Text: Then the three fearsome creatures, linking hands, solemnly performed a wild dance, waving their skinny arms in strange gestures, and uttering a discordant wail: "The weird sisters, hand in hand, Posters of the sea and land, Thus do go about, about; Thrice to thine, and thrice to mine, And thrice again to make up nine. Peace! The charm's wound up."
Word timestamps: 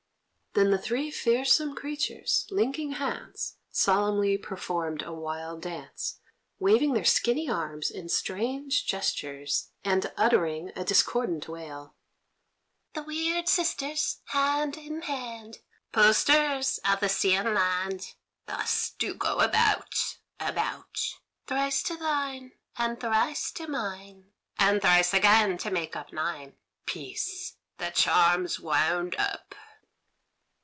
Then 0.53 0.69
the 0.71 0.77
three 0.77 1.11
fearsome 1.11 1.75
creatures, 1.75 2.45
linking 2.51 2.91
hands, 2.91 3.55
solemnly 3.71 4.37
performed 4.37 5.01
a 5.01 5.13
wild 5.13 5.61
dance, 5.61 6.19
waving 6.59 6.91
their 6.91 7.05
skinny 7.05 7.49
arms 7.49 7.89
in 7.89 8.09
strange 8.09 8.85
gestures, 8.85 9.69
and 9.85 10.11
uttering 10.17 10.73
a 10.75 10.83
discordant 10.83 11.47
wail: 11.47 11.95
"The 12.91 13.03
weird 13.03 13.47
sisters, 13.47 14.19
hand 14.25 14.75
in 14.75 15.03
hand, 15.03 15.59
Posters 15.93 16.81
of 16.83 16.99
the 16.99 17.07
sea 17.07 17.33
and 17.33 17.53
land, 17.53 18.15
Thus 18.45 18.89
do 18.99 19.13
go 19.13 19.39
about, 19.39 20.17
about; 20.37 20.99
Thrice 21.47 21.81
to 21.83 21.95
thine, 21.95 22.51
and 22.77 22.99
thrice 22.99 23.53
to 23.53 23.67
mine, 23.67 24.33
And 24.59 24.81
thrice 24.81 25.13
again 25.13 25.57
to 25.59 25.71
make 25.71 25.95
up 25.95 26.11
nine. 26.11 26.57
Peace! 26.85 27.55
The 27.77 27.91
charm's 27.91 28.59
wound 28.59 29.15
up." 29.15 29.55